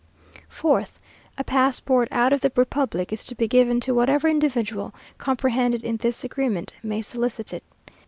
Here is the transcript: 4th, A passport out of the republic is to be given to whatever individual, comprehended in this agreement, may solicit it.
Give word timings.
4th, 0.51 0.93
A 1.37 1.43
passport 1.43 2.07
out 2.09 2.33
of 2.33 2.41
the 2.41 2.51
republic 2.55 3.13
is 3.13 3.23
to 3.25 3.35
be 3.35 3.47
given 3.47 3.79
to 3.81 3.93
whatever 3.93 4.27
individual, 4.27 4.95
comprehended 5.19 5.83
in 5.83 5.97
this 5.97 6.23
agreement, 6.23 6.73
may 6.81 7.03
solicit 7.03 7.53
it. 7.53 7.63